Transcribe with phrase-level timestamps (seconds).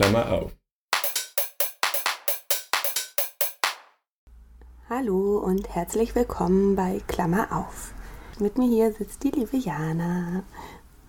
[0.00, 0.52] Klammer auf.
[4.88, 7.92] Hallo und herzlich willkommen bei Klammer auf.
[8.38, 10.42] Mit mir hier sitzt die liebe Jana.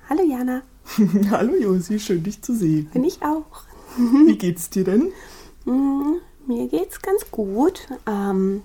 [0.10, 0.64] Hallo Jana.
[1.32, 2.90] Hallo Josi, schön dich zu sehen.
[2.92, 3.64] Bin ich auch.
[4.26, 5.14] Wie geht's dir denn?
[5.64, 6.16] Mm,
[6.48, 7.88] mir geht's ganz gut.
[8.06, 8.62] Ähm,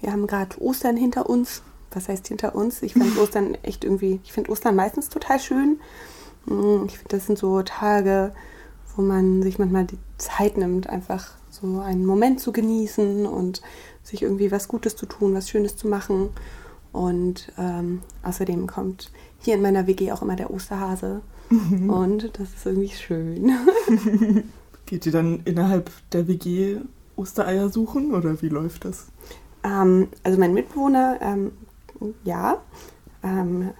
[0.00, 1.62] wir haben gerade Ostern hinter uns.
[1.92, 2.82] Was heißt hinter uns?
[2.82, 5.78] Ich finde Ostern echt irgendwie, ich finde Ostern meistens total schön.
[6.46, 8.34] Mm, Ich finde, das sind so Tage,
[8.96, 13.62] wo man sich manchmal die Zeit nimmt, einfach so einen Moment zu genießen und
[14.02, 16.30] sich irgendwie was Gutes zu tun, was Schönes zu machen.
[16.92, 21.22] Und ähm, außerdem kommt hier in meiner WG auch immer der Osterhase.
[21.88, 23.52] Und das ist irgendwie schön.
[24.86, 26.78] Geht ihr dann innerhalb der WG
[27.16, 29.06] Ostereier suchen oder wie läuft das?
[29.62, 31.52] Ähm, also mein Mitbewohner, ähm,
[32.24, 32.58] ja.
[33.22, 33.70] Ähm,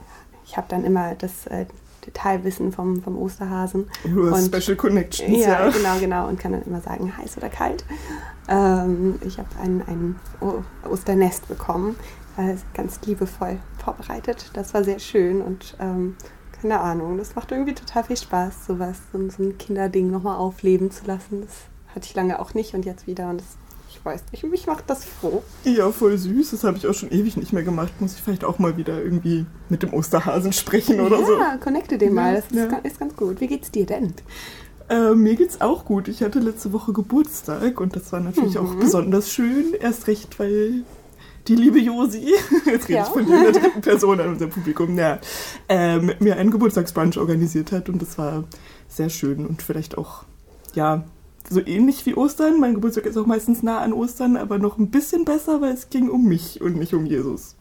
[0.45, 1.67] ich habe dann immer das äh,
[2.07, 3.89] Detailwissen vom, vom Osterhasen.
[4.03, 5.71] Hast Und- Special Connections, Ja, ja.
[5.71, 6.29] genau, genau.
[6.29, 7.85] Und kann dann immer sagen, heiß oder kalt.
[8.49, 10.17] Ähm, ich habe ein, ein
[10.91, 11.97] Osternest bekommen,
[12.37, 14.51] äh, ganz liebevoll vorbereitet.
[14.55, 16.17] Das war sehr schön und ähm,
[16.61, 20.37] keine Ahnung, das macht irgendwie total viel Spaß, sowas, so, ein- so ein Kinderding nochmal
[20.37, 21.43] aufleben zu lassen.
[21.43, 21.53] Das
[21.95, 23.47] hatte ich lange auch nicht und jetzt wieder und das,
[24.03, 25.45] ich weiß nicht, mich macht das froh.
[25.65, 26.51] Ja, voll süß.
[26.51, 27.93] Das habe ich auch schon ewig nicht mehr gemacht.
[28.01, 31.39] Muss ich vielleicht auch mal wieder irgendwie mit dem Osterhasen sprechen oder ja, so.
[31.63, 32.67] connecte den mal, das ist, Ja.
[32.67, 33.41] ga- ist ganz gut.
[33.41, 34.13] Wie geht's dir denn?
[34.89, 36.09] Äh, mir geht's auch gut.
[36.09, 38.81] Ich hatte letzte Woche Geburtstag und das war natürlich auch Mhm.
[38.81, 39.73] besonders schön.
[39.81, 40.83] Erst recht, weil
[41.47, 42.35] die liebe Josi,
[42.67, 43.03] jetzt rede Ja.
[43.05, 45.21] ich von der dritten Person an unserem Publikum, ja,
[45.69, 48.45] äh, mit mir einen Geburtstagsbrunch organisiert hat und das war
[48.89, 50.25] sehr schön und vielleicht auch,
[50.75, 51.05] ja,
[51.49, 52.61] so ähnlich wie Ostern.
[52.61, 55.91] Mein Geburtstag ist auch meistens nah an Ostern, aber noch ein bisschen besser, weil es
[55.91, 57.57] ging um mich und nicht um Jesus.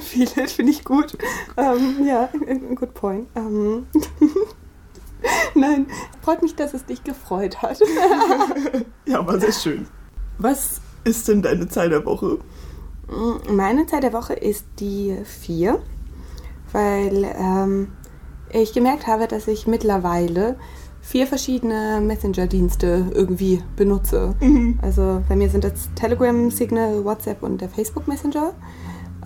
[0.00, 1.16] Vieles finde ich gut.
[1.56, 2.28] Ähm, ja,
[2.74, 3.28] good point.
[3.34, 3.86] Ähm,
[5.54, 5.86] Nein,
[6.22, 7.80] freut mich, dass es dich gefreut hat.
[9.06, 9.88] Ja, war sehr schön.
[10.38, 12.38] Was ist denn deine Zahl der Woche?
[13.50, 15.82] Meine Zeit der Woche ist die vier,
[16.70, 17.88] weil ähm,
[18.52, 20.56] ich gemerkt habe, dass ich mittlerweile
[21.00, 24.34] vier verschiedene Messenger-Dienste irgendwie benutze.
[24.82, 28.52] Also bei mir sind das Telegram, Signal, WhatsApp und der Facebook Messenger.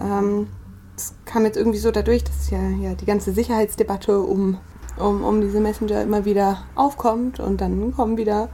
[0.01, 0.49] Ähm,
[0.95, 4.59] das kam jetzt irgendwie so dadurch, dass ja, ja die ganze Sicherheitsdebatte um,
[4.99, 8.49] um, um diese Messenger immer wieder aufkommt und dann kommen wieder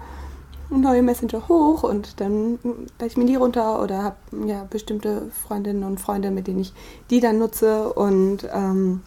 [0.71, 4.17] neue Messenger hoch und dann lade ich mir die runter oder habe
[4.47, 6.73] ja bestimmte Freundinnen und Freunde, mit denen ich
[7.11, 9.03] die dann nutze und ähm,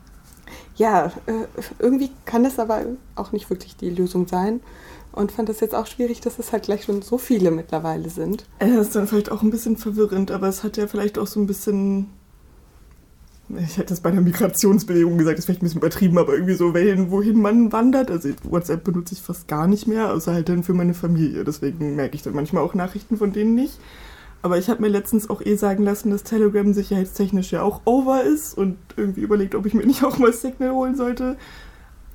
[0.75, 1.45] ja, äh,
[1.79, 2.81] irgendwie kann das aber
[3.15, 4.61] auch nicht wirklich die Lösung sein
[5.11, 8.45] und fand das jetzt auch schwierig, dass es halt gleich schon so viele mittlerweile sind.
[8.59, 11.39] Ja, ist dann vielleicht auch ein bisschen verwirrend, aber es hat ja vielleicht auch so
[11.39, 12.07] ein bisschen.
[13.55, 16.55] Ich hätte es bei einer Migrationsbewegung gesagt, das ist vielleicht ein bisschen übertrieben, aber irgendwie
[16.55, 18.09] so Wellen, wohin man wandert.
[18.09, 21.43] Also WhatsApp benutze ich fast gar nicht mehr, außer halt dann für meine Familie.
[21.43, 23.79] Deswegen merke ich dann manchmal auch Nachrichten von denen nicht.
[24.43, 28.23] Aber ich habe mir letztens auch eh sagen lassen, dass Telegram sicherheitstechnisch ja auch over
[28.23, 31.37] ist und irgendwie überlegt, ob ich mir nicht auch mal Signal holen sollte.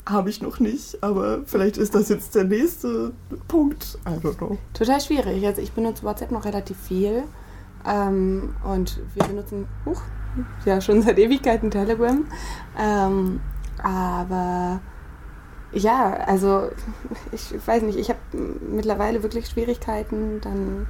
[0.06, 3.12] Habe ich noch nicht, aber vielleicht ist das jetzt der nächste
[3.48, 3.98] Punkt.
[4.06, 4.58] I don't know.
[4.74, 5.44] Total schwierig.
[5.46, 7.24] Also ich benutze WhatsApp noch relativ viel
[7.86, 10.02] ähm, und wir benutzen huch,
[10.66, 12.26] ja schon seit Ewigkeiten Telegram.
[12.78, 13.40] Ähm,
[13.82, 14.80] aber
[15.72, 16.68] ja, also
[17.32, 18.18] ich weiß nicht, ich habe
[18.70, 20.86] mittlerweile wirklich Schwierigkeiten, dann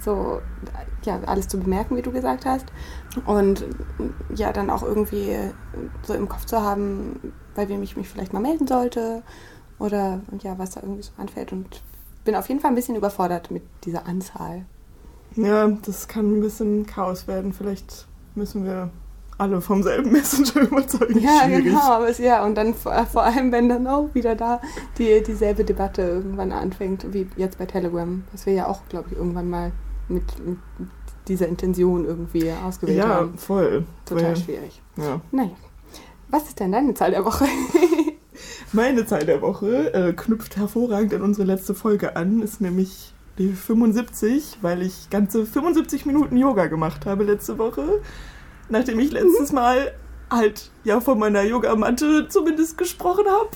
[0.00, 0.40] so
[1.04, 2.66] ja, alles zu bemerken, wie du gesagt hast.
[3.24, 3.64] Und
[4.34, 5.36] ja, dann auch irgendwie
[6.02, 9.22] so im Kopf zu haben, bei wem ich mich vielleicht mal melden sollte
[9.78, 11.52] oder ja, was da irgendwie so anfällt.
[11.52, 11.82] Und
[12.24, 14.66] bin auf jeden Fall ein bisschen überfordert mit dieser Anzahl.
[15.36, 17.52] Ja, das kann ein bisschen Chaos werden.
[17.52, 18.90] Vielleicht müssen wir
[19.38, 21.20] alle vom selben Messenger überzeugen.
[21.20, 21.64] Ja, Schwierig.
[21.64, 21.82] genau.
[21.82, 24.60] Aber es, ja, und dann vor, vor allem, wenn dann auch wieder da
[24.98, 29.16] die, dieselbe Debatte irgendwann anfängt, wie jetzt bei Telegram, was wir ja auch, glaube ich,
[29.16, 29.72] irgendwann mal
[30.08, 30.58] mit, mit
[31.28, 33.36] dieser Intention irgendwie ausgewählt Ja, haben.
[33.38, 33.84] voll.
[34.04, 34.82] Total Weil- schwierig.
[34.96, 35.20] Ja.
[35.32, 35.50] Naja.
[36.28, 37.44] Was ist denn deine Zahl der Woche?
[38.72, 43.52] Meine Zahl der Woche äh, knüpft hervorragend an unsere letzte Folge an, ist nämlich die
[43.52, 48.00] 75, weil ich ganze 75 Minuten Yoga gemacht habe letzte Woche,
[48.68, 49.92] nachdem ich letztes Mal
[50.30, 53.50] halt ja von meiner Yogamatte zumindest gesprochen habe.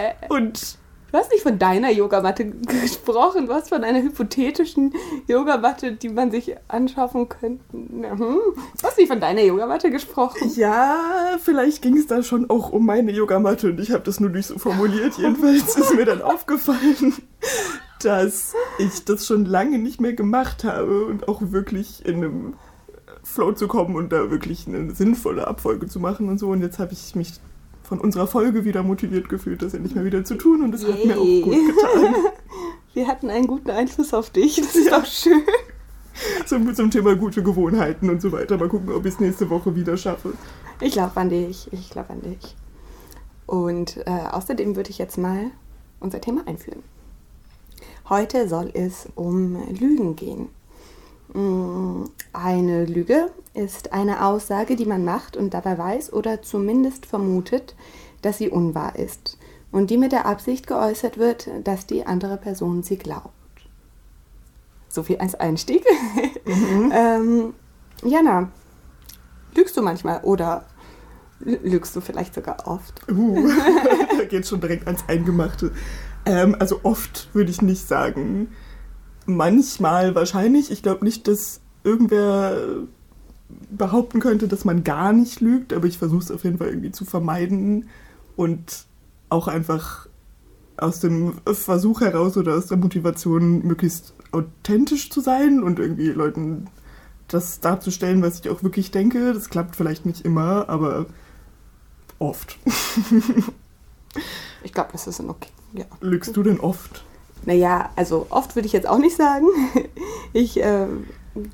[0.00, 0.78] äh, Und
[1.14, 2.44] du hast nicht von deiner Yogamatte
[2.82, 4.92] gesprochen, du hast von einer hypothetischen
[5.28, 7.64] Yogamatte, die man sich anschaffen könnte.
[7.72, 8.18] Hm?
[8.18, 10.50] Du hast nicht von deiner Yogamatte gesprochen.
[10.56, 14.30] ja, vielleicht ging es da schon auch um meine Yogamatte und ich habe das nur
[14.30, 15.14] nicht so formuliert.
[15.18, 17.14] Jedenfalls ist mir dann aufgefallen,
[18.02, 22.54] dass ich das schon lange nicht mehr gemacht habe und auch wirklich in einem
[23.22, 26.48] Flow zu kommen und da wirklich eine sinnvolle Abfolge zu machen und so.
[26.48, 27.34] Und jetzt habe ich mich
[27.84, 31.04] von unserer Folge wieder motiviert gefühlt, das endlich mal wieder zu tun und das hat
[31.04, 32.14] mir auch gut getan.
[32.94, 34.98] Wir hatten einen guten Einfluss auf dich, das ist ja.
[34.98, 35.42] auch schön.
[36.46, 38.56] Zum, zum Thema gute Gewohnheiten und so weiter.
[38.56, 40.34] Mal gucken, ob ich es nächste Woche wieder schaffe.
[40.80, 42.54] Ich glaube an dich, ich glaube an dich.
[43.46, 45.50] Und äh, außerdem würde ich jetzt mal
[45.98, 46.84] unser Thema einführen.
[48.08, 50.48] Heute soll es um Lügen gehen.
[51.34, 57.74] Mm, eine Lüge ist eine Aussage, die man macht und dabei weiß oder zumindest vermutet,
[58.22, 59.38] dass sie unwahr ist
[59.70, 63.32] und die mit der Absicht geäußert wird, dass die andere Person sie glaubt.
[64.88, 65.84] So viel als Einstieg.
[66.46, 66.92] Mhm.
[66.94, 67.54] ähm,
[68.02, 68.50] Jana,
[69.54, 70.66] lügst du manchmal oder
[71.40, 73.00] lügst du vielleicht sogar oft?
[73.10, 73.48] Uh,
[74.18, 75.72] da geht schon direkt ans Eingemachte.
[76.26, 78.48] Ähm, also oft würde ich nicht sagen.
[79.26, 80.70] Manchmal wahrscheinlich.
[80.70, 82.56] Ich glaube nicht, dass irgendwer
[83.70, 86.92] behaupten könnte, dass man gar nicht lügt, aber ich versuche es auf jeden Fall irgendwie
[86.92, 87.88] zu vermeiden
[88.36, 88.86] und
[89.28, 90.08] auch einfach
[90.76, 96.66] aus dem Versuch heraus oder aus der Motivation möglichst authentisch zu sein und irgendwie Leuten
[97.28, 99.32] das darzustellen, was ich auch wirklich denke.
[99.32, 101.06] Das klappt vielleicht nicht immer, aber
[102.18, 102.58] oft.
[104.62, 105.50] ich glaube, das ist in okay.
[105.72, 105.86] Ja.
[106.00, 107.04] Lügst du denn oft?
[107.46, 109.46] Naja, also oft würde ich jetzt auch nicht sagen.
[110.36, 110.88] Ich äh,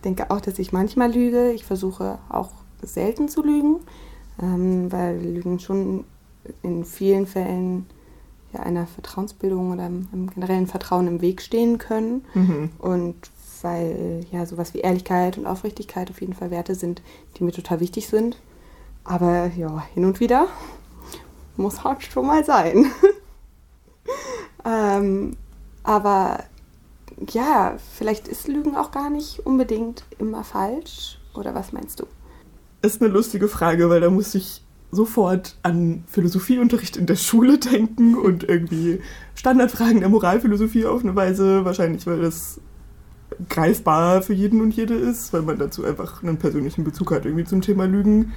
[0.04, 1.52] denke auch, dass ich manchmal lüge.
[1.52, 2.48] Ich versuche auch
[2.80, 3.80] selten zu lügen,
[4.42, 6.04] ähm, weil Lügen schon
[6.62, 7.84] in vielen Fällen
[8.54, 12.24] ja, einer Vertrauensbildung oder einem generellen Vertrauen im Weg stehen können.
[12.32, 12.70] Mhm.
[12.78, 13.16] Und
[13.62, 17.02] weil ja sowas wie Ehrlichkeit und Aufrichtigkeit auf jeden Fall Werte sind,
[17.36, 18.38] die mir total wichtig sind.
[19.04, 20.46] Aber ja, hin und wieder
[21.56, 22.86] muss halt schon mal sein.
[24.64, 25.36] ähm,
[25.82, 26.44] aber
[27.28, 31.18] ja, vielleicht ist Lügen auch gar nicht unbedingt immer falsch.
[31.34, 32.06] Oder was meinst du?
[32.82, 38.16] Ist eine lustige Frage, weil da muss ich sofort an Philosophieunterricht in der Schule denken
[38.16, 39.00] und irgendwie
[39.34, 42.60] Standardfragen der Moralphilosophie auf eine Weise, wahrscheinlich weil das
[43.48, 47.44] greifbar für jeden und jede ist, weil man dazu einfach einen persönlichen Bezug hat irgendwie
[47.44, 48.32] zum Thema Lügen.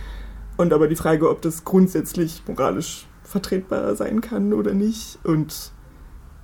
[0.55, 5.17] Und aber die Frage, ob das grundsätzlich moralisch vertretbar sein kann oder nicht.
[5.23, 5.72] Und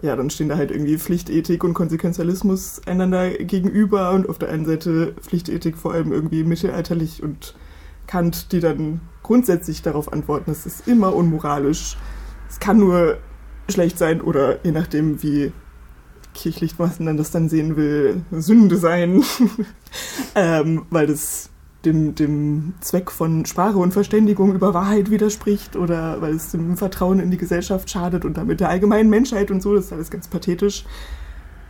[0.02, 4.66] ja, dann stehen da halt irgendwie Pflichtethik und Konsequenzialismus einander gegenüber und auf der einen
[4.66, 7.56] Seite Pflichtethik vor allem irgendwie mittelalterlich und
[8.08, 11.98] Kant, die dann grundsätzlich darauf antworten, es ist immer unmoralisch.
[12.50, 13.18] Es kann nur
[13.70, 15.52] schlecht sein oder je nachdem, wie
[16.34, 19.24] kirchlich man das dann sehen will, Sünde sein,
[20.36, 21.50] ähm, weil das
[21.86, 27.20] dem, dem Zweck von Sprache und Verständigung über Wahrheit widerspricht oder weil es dem Vertrauen
[27.20, 30.28] in die Gesellschaft schadet und damit der allgemeinen Menschheit und so, das ist alles ganz
[30.28, 30.86] pathetisch.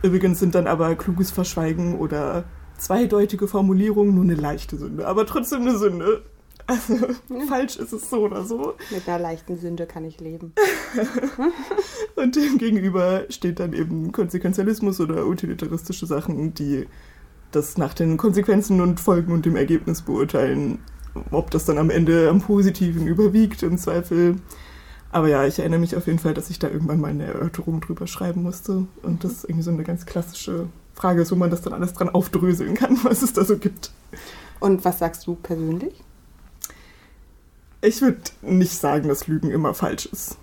[0.02, 2.46] Übrigens sind dann aber kluges Verschweigen oder
[2.78, 6.24] zweideutige Formulierungen nur eine leichte Sünde, aber trotzdem eine Sünde.
[6.66, 6.98] Also
[7.48, 8.76] falsch ist es so oder so.
[8.92, 10.54] Mit einer leichten Sünde kann ich leben.
[12.16, 16.88] und dem gegenüber steht dann eben Konsequenzialismus oder utilitaristische Sachen, die
[17.52, 20.80] das nach den Konsequenzen und Folgen und dem Ergebnis beurteilen,
[21.32, 24.36] ob das dann am Ende am Positiven überwiegt im Zweifel.
[25.12, 27.82] Aber ja, ich erinnere mich auf jeden Fall, dass ich da irgendwann mal eine Erörterung
[27.82, 28.86] drüber schreiben musste.
[29.02, 32.10] Und das irgendwie so eine ganz klassische Frage ist, wo man das dann alles dran
[32.10, 33.92] aufdröseln kann, was es da so gibt.
[34.60, 35.94] Und was sagst du persönlich?
[37.82, 40.38] Ich würde nicht sagen, dass Lügen immer falsch ist.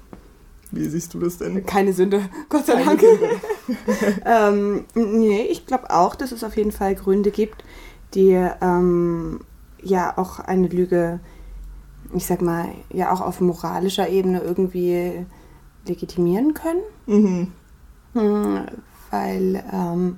[0.76, 1.64] Wie siehst du das denn?
[1.64, 3.02] Keine Sünde, Gott sei Dank.
[4.26, 7.64] ähm, nee, ich glaube auch, dass es auf jeden Fall Gründe gibt,
[8.14, 9.40] die ähm,
[9.82, 11.20] ja auch eine Lüge,
[12.14, 15.24] ich sag mal, ja auch auf moralischer Ebene irgendwie
[15.86, 16.82] legitimieren können.
[17.06, 17.52] Mhm.
[18.12, 18.66] Hm,
[19.10, 20.16] weil, ähm,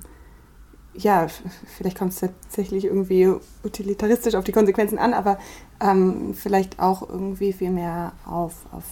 [0.94, 1.28] ja,
[1.76, 5.38] vielleicht kommt es tatsächlich irgendwie utilitaristisch auf die Konsequenzen an, aber
[5.80, 8.84] ähm, vielleicht auch irgendwie viel mehr auf, auf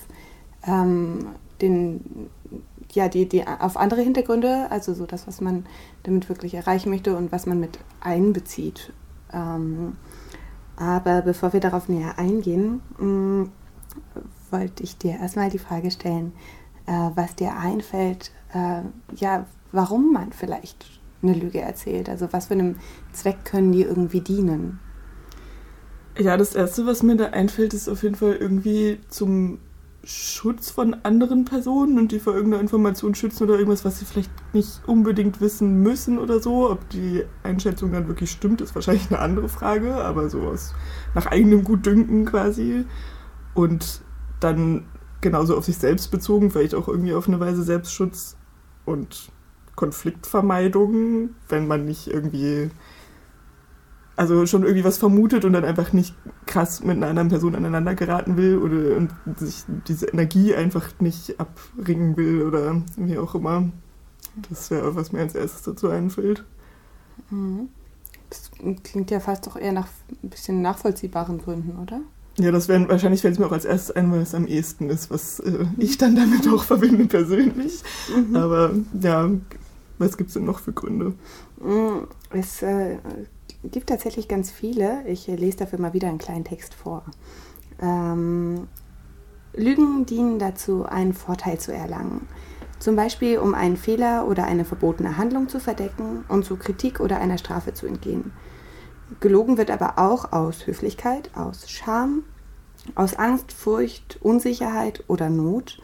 [0.66, 1.26] ähm,
[1.60, 2.28] den,
[2.92, 5.66] ja, die, die auf andere Hintergründe, also so das, was man
[6.02, 8.92] damit wirklich erreichen möchte und was man mit einbezieht.
[9.32, 9.96] Ähm,
[10.76, 13.52] aber bevor wir darauf näher eingehen, mh, mm,
[14.50, 16.32] wollte ich dir erstmal die Frage stellen,
[16.86, 18.82] äh, was dir einfällt, äh,
[19.16, 20.86] ja, warum man vielleicht
[21.22, 22.08] eine Lüge erzählt.
[22.08, 22.76] Also was für einem
[23.12, 24.78] Zweck können die irgendwie dienen?
[26.18, 29.58] Ja, das Erste, was mir da einfällt, ist auf jeden Fall irgendwie zum
[30.08, 34.30] Schutz von anderen Personen und die vor irgendeiner Information schützen oder irgendwas, was sie vielleicht
[34.54, 36.70] nicht unbedingt wissen müssen oder so.
[36.70, 40.74] Ob die Einschätzung dann wirklich stimmt, ist wahrscheinlich eine andere Frage, aber sowas
[41.14, 42.84] nach eigenem Gutdünken quasi.
[43.54, 44.00] Und
[44.38, 44.86] dann
[45.20, 48.36] genauso auf sich selbst bezogen, vielleicht auch irgendwie auf eine Weise Selbstschutz
[48.84, 49.32] und
[49.74, 52.70] Konfliktvermeidung, wenn man nicht irgendwie
[54.16, 56.14] also schon irgendwie was vermutet und dann einfach nicht
[56.46, 61.38] krass mit einer anderen Person aneinander geraten will oder und sich diese Energie einfach nicht
[61.38, 63.68] abringen will oder wie auch immer.
[64.48, 66.44] Das wäre, was mir als erstes dazu einfällt.
[67.30, 67.68] Mhm.
[68.30, 68.50] Das
[68.82, 69.88] klingt ja fast doch eher nach
[70.22, 72.00] ein bisschen nachvollziehbaren Gründen, oder?
[72.38, 74.90] Ja, das wären wahrscheinlich fällt es mir auch als erstes ein, weil es am ehesten
[74.90, 77.82] ist, was äh, ich dann damit auch verbinde persönlich.
[78.14, 78.36] Mhm.
[78.36, 79.30] Aber ja,
[79.98, 81.14] was gibt es denn noch für Gründe?
[81.60, 82.08] Mhm.
[82.30, 82.98] Es äh,
[83.70, 85.06] gibt tatsächlich ganz viele.
[85.06, 87.04] Ich lese dafür mal wieder einen kleinen Text vor.
[87.80, 88.68] Ähm,
[89.54, 92.28] Lügen dienen dazu, einen Vorteil zu erlangen.
[92.78, 97.18] Zum Beispiel, um einen Fehler oder eine verbotene Handlung zu verdecken und zu Kritik oder
[97.18, 98.32] einer Strafe zu entgehen.
[99.20, 102.24] Gelogen wird aber auch aus Höflichkeit, aus Scham,
[102.94, 105.80] aus Angst, Furcht, Unsicherheit oder Not,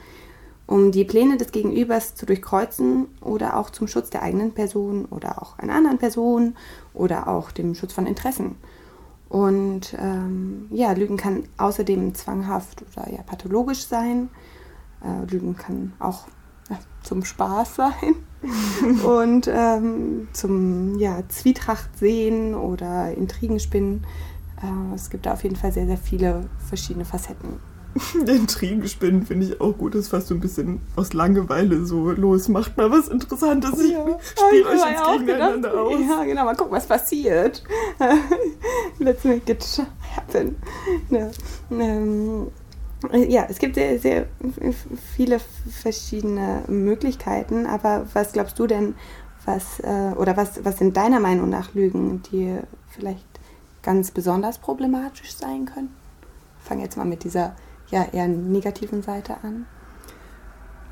[0.73, 5.43] um die Pläne des Gegenübers zu durchkreuzen oder auch zum Schutz der eigenen Person oder
[5.43, 6.57] auch einer anderen Person
[6.95, 8.57] oder auch dem Schutz von Interessen.
[9.29, 14.31] Und ähm, ja, Lügen kann außerdem zwanghaft oder ja pathologisch sein.
[15.05, 16.27] Äh, Lügen kann auch
[16.71, 18.15] ja, zum Spaß sein
[19.05, 24.07] und ähm, zum ja, Zwietracht sehen oder Intrigen spinnen.
[24.63, 27.72] Äh, es gibt da auf jeden Fall sehr, sehr viele verschiedene Facetten.
[28.27, 29.95] Intrigen spinnen finde ich auch gut.
[29.95, 32.49] Das ist fast so ein bisschen aus Langeweile so los.
[32.49, 33.79] Macht mal was Interessantes.
[33.79, 34.19] Ich ja.
[34.21, 36.01] spiele euch jetzt gegeneinander gedacht, aus.
[36.01, 36.45] Ja, genau.
[36.45, 37.63] Mal gucken, was passiert.
[38.99, 39.83] Let's make it
[40.17, 40.57] happen.
[41.11, 41.31] Ja.
[41.71, 42.49] Ähm,
[43.13, 44.27] ja, es gibt sehr, sehr
[45.15, 45.41] viele
[45.83, 48.95] verschiedene Möglichkeiten, aber was glaubst du denn,
[49.45, 52.57] was äh, oder was, was sind deiner Meinung nach Lügen, die
[52.89, 53.27] vielleicht
[53.83, 55.93] ganz besonders problematisch sein können?
[56.61, 57.57] Fange jetzt mal mit dieser
[57.93, 59.67] ja eher negativen Seite an.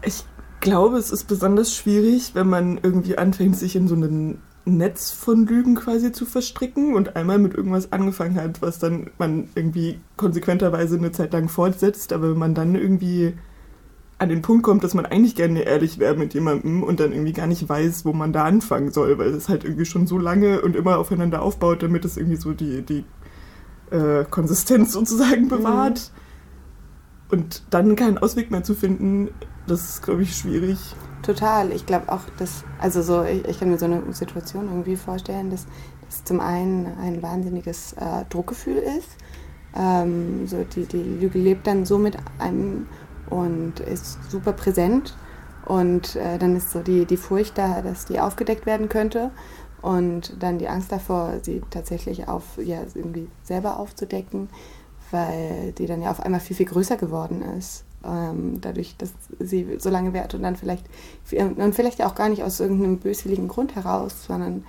[0.04, 0.24] Ich
[0.60, 5.46] glaube, es ist besonders schwierig, wenn man irgendwie anfängt, sich in so einen Netz von
[5.46, 10.96] Lügen quasi zu verstricken und einmal mit irgendwas angefangen hat, was dann man irgendwie konsequenterweise
[10.96, 13.34] eine Zeit lang fortsetzt, aber wenn man dann irgendwie
[14.18, 17.32] an den Punkt kommt, dass man eigentlich gerne ehrlich wäre mit jemandem und dann irgendwie
[17.32, 20.60] gar nicht weiß, wo man da anfangen soll, weil es halt irgendwie schon so lange
[20.60, 23.04] und immer aufeinander aufbaut, damit es irgendwie so die, die
[23.90, 26.12] äh, Konsistenz sozusagen bewahrt.
[27.30, 29.28] Und dann keinen Ausweg mehr zu finden,
[29.66, 30.78] das ist, glaube ich, schwierig.
[31.22, 31.70] Total.
[31.72, 35.50] Ich glaube auch, dass, also so, ich, ich, kann mir so eine Situation irgendwie vorstellen,
[35.50, 35.66] dass
[36.06, 39.08] das zum einen ein wahnsinniges äh, Druckgefühl ist.
[39.76, 42.86] Ähm, so die, die Lüge lebt dann so mit einem
[43.28, 45.16] und ist super präsent.
[45.66, 49.30] Und äh, dann ist so die, die Furcht da, dass die aufgedeckt werden könnte.
[49.82, 54.48] Und dann die Angst davor, sie tatsächlich auf, ja, irgendwie selber aufzudecken,
[55.10, 59.76] weil die dann ja auf einmal viel, viel größer geworden ist ähm, dadurch, dass sie
[59.78, 60.86] so lange währt und dann vielleicht,
[61.32, 64.64] und vielleicht ja auch gar nicht aus irgendeinem böswilligen Grund heraus, sondern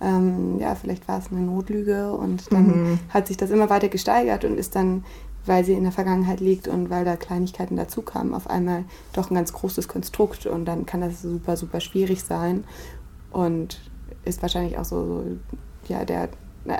[0.00, 2.98] ähm, ja, vielleicht war es eine Notlüge und dann mhm.
[3.08, 5.04] hat sich das immer weiter gesteigert und ist dann,
[5.46, 9.30] weil sie in der Vergangenheit liegt und weil da Kleinigkeiten dazu kamen, auf einmal doch
[9.30, 12.64] ein ganz großes Konstrukt und dann kann das super, super schwierig sein
[13.30, 13.80] und
[14.24, 15.24] ist wahrscheinlich auch so, so
[15.88, 16.28] ja, der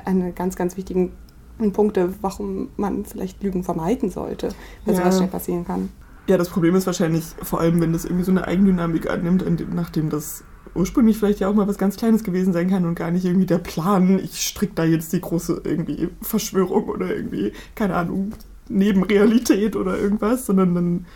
[0.05, 1.13] eine ganz, ganz wichtigen
[1.59, 4.49] Punkte, warum man vielleicht Lügen vermeiden sollte,
[4.85, 5.01] weil ja.
[5.01, 5.89] sowas schnell passieren kann.
[6.27, 9.45] Ja, das Problem ist wahrscheinlich, vor allem wenn das irgendwie so eine Eigendynamik annimmt,
[9.75, 10.43] nachdem das
[10.75, 13.47] ursprünglich vielleicht ja auch mal was ganz Kleines gewesen sein kann und gar nicht irgendwie
[13.47, 18.33] der Plan, ich stricke da jetzt die große irgendwie Verschwörung oder irgendwie, keine Ahnung,
[18.69, 21.07] Nebenrealität oder irgendwas, sondern dann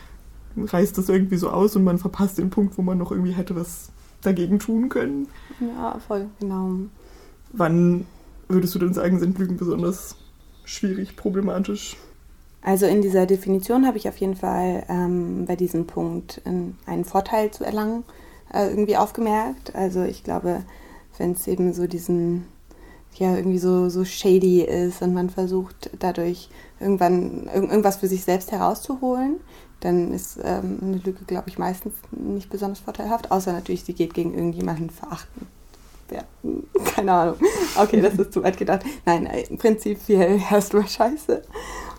[0.56, 3.56] reißt das irgendwie so aus und man verpasst den Punkt, wo man noch irgendwie hätte
[3.56, 3.90] was
[4.22, 5.28] dagegen tun können.
[5.60, 6.70] Ja, voll, genau.
[7.52, 8.06] Wann
[8.48, 10.16] würdest du denn sagen, sind Lügen besonders
[10.70, 11.96] schwierig, problematisch.
[12.62, 17.50] Also in dieser Definition habe ich auf jeden Fall ähm, bei diesem Punkt einen Vorteil
[17.50, 18.04] zu erlangen
[18.52, 19.74] äh, irgendwie aufgemerkt.
[19.74, 20.62] Also ich glaube,
[21.18, 22.46] wenn es eben so diesen,
[23.14, 28.52] ja, irgendwie so, so shady ist und man versucht dadurch irgendwann irgendwas für sich selbst
[28.52, 29.40] herauszuholen,
[29.80, 34.12] dann ist ähm, eine Lüge, glaube ich, meistens nicht besonders vorteilhaft, außer natürlich, sie geht
[34.12, 35.46] gegen irgendjemanden verachten
[36.10, 36.22] ja,
[36.94, 37.36] keine Ahnung.
[37.76, 38.84] Okay, das ist zu weit gedacht.
[39.06, 41.42] Nein, im Prinzip herrscht nur Scheiße.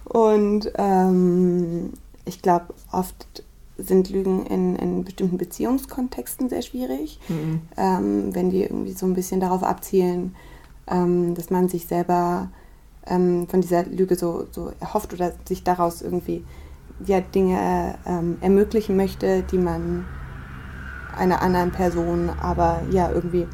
[0.05, 1.93] Und ähm,
[2.25, 3.43] ich glaube, oft
[3.77, 7.61] sind Lügen in, in bestimmten Beziehungskontexten sehr schwierig, mhm.
[7.77, 10.35] ähm, wenn die irgendwie so ein bisschen darauf abzielen,
[10.87, 12.49] ähm, dass man sich selber
[13.07, 16.45] ähm, von dieser Lüge so, so erhofft oder sich daraus irgendwie
[17.05, 20.05] ja, Dinge ähm, ermöglichen möchte, die man
[21.15, 23.47] einer anderen Person aber ja irgendwie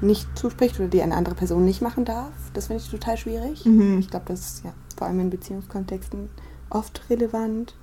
[0.00, 2.32] nicht zuspricht oder die eine andere Person nicht machen darf.
[2.52, 3.64] Das finde ich total schwierig.
[3.64, 3.98] Mhm.
[3.98, 6.28] Ich glaube, das ist ja vor allem in Beziehungskontexten
[6.70, 7.74] oft relevant.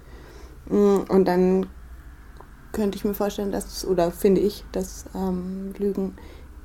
[0.69, 1.67] Mm, und dann
[2.71, 6.15] könnte ich mir vorstellen, dass, oder finde ich, dass ähm, Lügen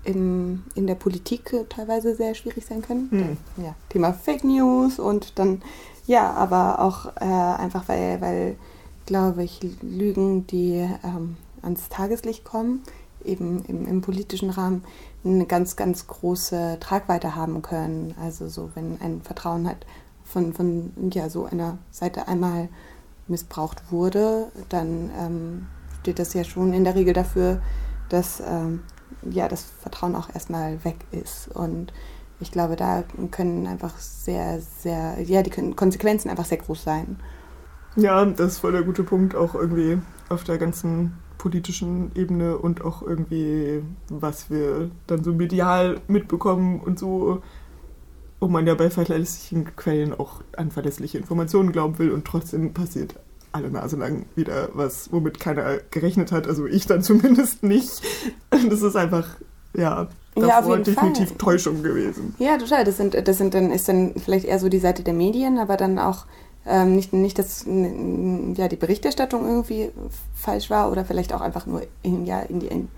[0.05, 3.11] im, in der Politik teilweise sehr schwierig sein können.
[3.11, 3.65] Hm.
[3.65, 5.63] Ja, Thema Fake News und dann,
[6.07, 8.57] ja, aber auch äh, einfach, weil, weil,
[9.05, 12.83] glaube ich, Lügen, die ähm, ans Tageslicht kommen,
[13.25, 14.85] eben im, im, politischen Rahmen
[15.35, 18.15] eine ganz, ganz große Tragweite haben können.
[18.21, 19.87] Also so, wenn ein Vertrauen halt
[20.25, 22.69] von, von ja, so einer Seite einmal
[23.29, 25.67] missbraucht wurde, dann ähm,
[26.01, 27.61] steht das ja schon in der Regel dafür,
[28.09, 28.83] dass ähm,
[29.31, 31.49] ja, das Vertrauen auch erstmal weg ist.
[31.49, 31.93] Und
[32.41, 37.19] ich glaube, da können einfach sehr, sehr, ja, die Konsequenzen einfach sehr groß sein.
[37.97, 39.99] Ja, das ist voll der gute Punkt, auch irgendwie
[40.29, 46.99] auf der ganzen politischen Ebene und auch irgendwie, was wir dann so medial mitbekommen und
[46.99, 47.43] so,
[48.41, 53.15] wo man ja bei verlässlichen Quellen auch an verlässliche Informationen glauben will und trotzdem passiert
[53.53, 56.47] alle Nase lang wieder was, womit keiner gerechnet hat.
[56.47, 58.03] Also ich dann zumindest nicht.
[58.51, 59.27] Das ist einfach,
[59.75, 61.39] ja, davor ja, definitiv Fall.
[61.39, 62.35] Täuschung gewesen.
[62.39, 62.85] Ja, total.
[62.85, 65.77] Das sind, das sind dann, ist dann vielleicht eher so die Seite der Medien, aber
[65.77, 66.27] dann auch
[66.67, 69.91] ähm, nicht, nicht, dass ja, die Berichterstattung irgendwie
[70.35, 72.89] falsch war oder vielleicht auch einfach nur in, ja, in, die, in,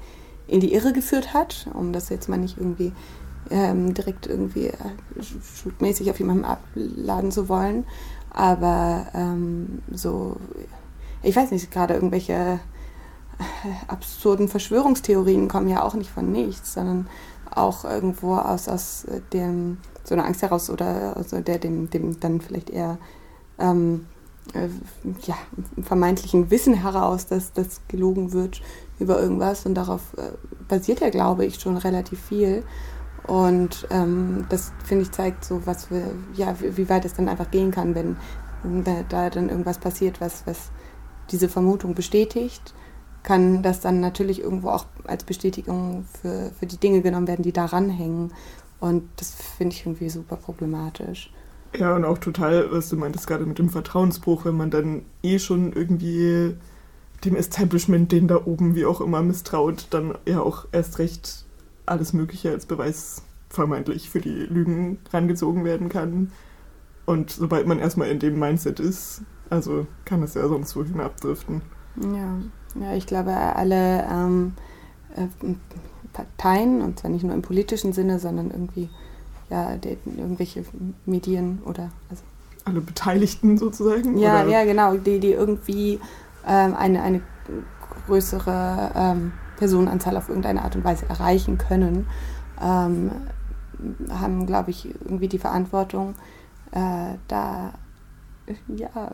[0.47, 2.93] in die Irre geführt hat, um das jetzt mal nicht irgendwie
[3.51, 4.75] ähm, direkt irgendwie äh,
[5.63, 7.85] schutmäßig auf jemanden abladen zu wollen.
[8.31, 10.37] Aber ähm, so,
[11.23, 12.59] ich weiß nicht, gerade irgendwelche äh,
[13.87, 17.09] absurden Verschwörungstheorien kommen ja auch nicht von nichts, sondern
[17.51, 22.41] auch irgendwo aus, aus dem, so einer Angst heraus oder also der dem, dem dann
[22.41, 22.99] vielleicht eher
[23.59, 24.07] ähm,
[24.55, 24.69] äh,
[25.27, 25.37] ja,
[25.83, 28.63] vermeintlichen Wissen heraus, dass das gelogen wird
[28.99, 30.33] über irgendwas und darauf äh,
[30.69, 32.65] basiert ja, glaube ich, schon relativ viel.
[33.27, 37.51] Und ähm, das, finde ich, zeigt so, was wir, ja, wie weit es dann einfach
[37.51, 38.17] gehen kann, wenn,
[38.63, 40.71] wenn da dann irgendwas passiert, was, was
[41.31, 42.75] diese Vermutung bestätigt,
[43.23, 47.53] kann das dann natürlich irgendwo auch als Bestätigung für, für die Dinge genommen werden, die
[47.53, 48.33] daran hängen.
[48.81, 51.31] Und das finde ich irgendwie super problematisch.
[51.77, 55.39] Ja, und auch total, was du meintest gerade mit dem Vertrauensbruch, wenn man dann eh
[55.39, 56.57] schon irgendwie
[57.25, 61.45] dem Establishment, den da oben wie auch immer misstraut, dann ja auch erst recht
[61.85, 66.33] alles Mögliche als Beweis vermeintlich für die Lügen rangezogen werden kann.
[67.07, 71.63] Und sobald man erstmal in dem Mindset ist, also kann es ja sonst wohin abdriften.
[71.97, 72.37] Ja,
[72.81, 74.53] ja ich glaube, alle ähm,
[75.17, 75.27] äh,
[76.13, 78.91] Parteien, und zwar nicht nur im politischen Sinne, sondern irgendwie
[79.51, 80.65] ja, die, irgendwelche
[81.07, 82.23] Medien oder also
[82.65, 84.19] alle Beteiligten sozusagen?
[84.19, 84.51] Ja, oder?
[84.51, 86.01] ja, genau, die, die irgendwie
[86.47, 87.23] ähm, eine, eine
[88.07, 92.07] größere ähm, Personenanzahl auf irgendeine Art und Weise erreichen können,
[92.61, 93.11] ähm,
[94.11, 96.15] haben, glaube ich, irgendwie die Verantwortung,
[96.73, 97.73] äh, da
[98.69, 99.13] ja,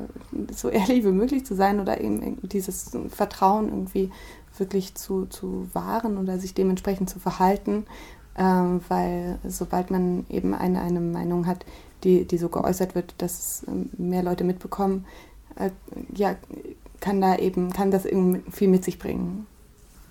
[0.54, 4.10] so ehrlich wie möglich zu sein oder eben dieses Vertrauen irgendwie
[4.56, 7.86] wirklich zu, zu wahren oder sich dementsprechend zu verhalten,
[8.36, 11.64] ähm, weil sobald man eben eine, eine Meinung hat,
[12.02, 15.04] die, die so geäußert wird, dass ähm, mehr Leute mitbekommen,
[15.56, 15.70] äh,
[16.14, 16.36] ja,
[17.00, 19.46] kann da eben, kann das irgendwie viel mit sich bringen.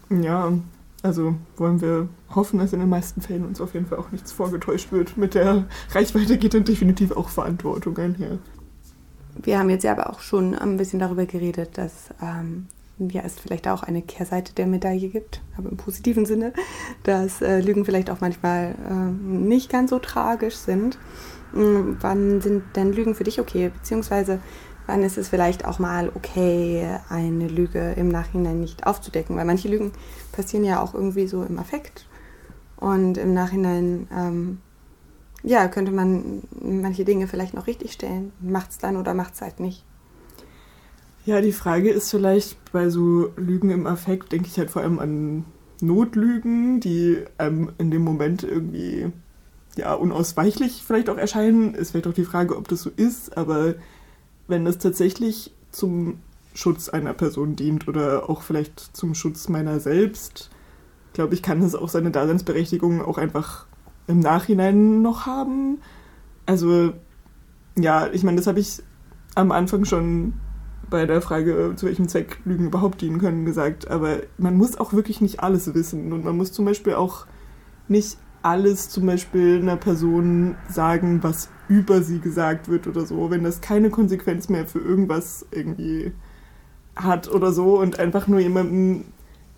[0.10, 0.54] Ja,
[1.02, 4.32] also wollen wir hoffen, dass in den meisten Fällen uns auf jeden Fall auch nichts
[4.32, 5.18] vorgetäuscht wird.
[5.18, 8.38] Mit der Reichweite geht dann definitiv auch Verantwortung einher.
[9.36, 12.68] Wir haben jetzt ja aber auch schon ein bisschen darüber geredet, dass ähm,
[13.10, 16.54] ja, es vielleicht auch eine Kehrseite der Medaille gibt, aber im positiven Sinne,
[17.04, 20.98] dass äh, Lügen vielleicht auch manchmal äh, nicht ganz so tragisch sind.
[21.54, 23.70] Mhm, wann sind denn Lügen für dich okay?
[23.70, 24.40] Beziehungsweise
[24.88, 29.36] wann ist es vielleicht auch mal okay, eine Lüge im Nachhinein nicht aufzudecken?
[29.36, 29.92] Weil manche Lügen
[30.32, 32.08] passieren ja auch irgendwie so im Affekt.
[32.78, 34.58] Und im Nachhinein, ähm,
[35.44, 38.34] ja, könnte man manche Dinge vielleicht noch richtig stellen.
[38.42, 39.86] Macht es dann oder macht es halt nicht?
[41.26, 45.00] Ja, die Frage ist vielleicht bei so Lügen im Affekt, denke ich halt vor allem
[45.00, 45.46] an
[45.80, 49.12] Notlügen, die einem in dem Moment irgendwie
[49.78, 51.76] ja unausweichlich vielleicht auch erscheinen.
[51.76, 53.76] Ist vielleicht auch die Frage, ob das so ist, aber
[54.48, 56.20] wenn das tatsächlich zum
[56.54, 60.50] Schutz einer Person dient oder auch vielleicht zum Schutz meiner selbst,
[61.14, 63.66] glaube ich, kann es auch seine Daseinsberechtigung auch einfach
[64.08, 65.80] im Nachhinein noch haben.
[66.46, 66.92] Also,
[67.78, 68.84] ja, ich meine, das habe ich
[69.36, 70.34] am Anfang schon
[70.94, 73.90] bei der Frage, zu welchem Zweck Lügen überhaupt dienen können, gesagt.
[73.90, 76.14] Aber man muss auch wirklich nicht alles wissen.
[76.14, 77.26] Und man muss zum Beispiel auch
[77.88, 83.44] nicht alles zum Beispiel einer Person sagen, was über sie gesagt wird oder so, wenn
[83.44, 86.12] das keine Konsequenz mehr für irgendwas irgendwie
[86.96, 89.06] hat oder so und einfach nur jemandem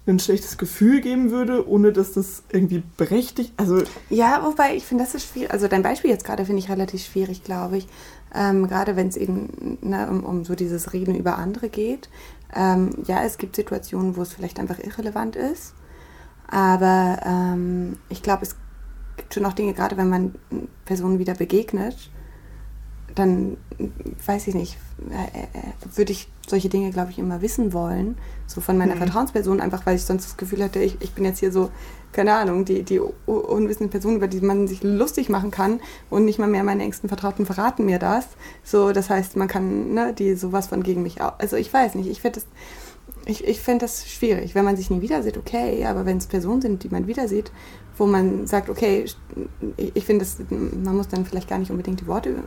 [0.08, 3.54] ein schlechtes Gefühl geben würde, ohne dass das irgendwie berechtigt.
[3.58, 5.52] Also ja, wobei ich finde, das ist schwierig.
[5.52, 7.88] Also dein Beispiel jetzt gerade finde ich relativ schwierig, glaube ich.
[8.34, 12.10] Ähm, gerade wenn es eben ne, um, um, so dieses Reden über andere geht.
[12.54, 15.74] Ähm, ja, es gibt Situationen, wo es vielleicht einfach irrelevant ist.
[16.48, 18.56] Aber ähm, ich glaube, es
[19.18, 20.36] gibt schon auch Dinge, gerade wenn man
[20.86, 22.12] Personen wieder begegnet,
[23.16, 23.58] dann
[24.26, 24.78] weiß ich nicht,
[25.10, 28.18] äh, äh, würde ich solche Dinge, glaube ich, immer wissen wollen.
[28.46, 29.00] So von meiner mhm.
[29.00, 31.72] Vertrauensperson, einfach weil ich sonst das Gefühl hatte, ich, ich bin jetzt hier so,
[32.12, 36.40] keine Ahnung, die, die unwissende Person, über die man sich lustig machen kann und nicht
[36.40, 38.28] mal mehr meine engsten Vertrauten verraten mir das.
[38.64, 41.34] So, das heißt, man kann ne, die sowas von gegen mich auch.
[41.40, 42.48] Also ich weiß nicht, ich finde das.
[43.28, 46.28] Ich, ich fände das schwierig, wenn man sich nie wieder sieht, okay, aber wenn es
[46.28, 47.52] Personen sind, die man wieder sieht,
[47.98, 49.18] wo man sagt, okay, ich,
[49.96, 52.44] ich finde, man muss dann vielleicht gar nicht unbedingt die Worte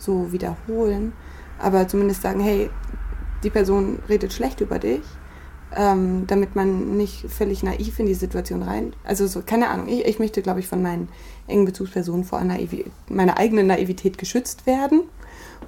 [0.00, 1.12] so wiederholen,
[1.58, 2.70] aber zumindest sagen, hey,
[3.42, 5.02] die Person redet schlecht über dich,
[5.74, 8.92] ähm, damit man nicht völlig naiv in die Situation rein.
[9.04, 11.08] Also so, keine Ahnung, ich, ich möchte, glaube ich, von meinen
[11.46, 12.70] engen Bezugspersonen vor Naiv
[13.08, 15.02] meiner eigenen Naivität geschützt werden.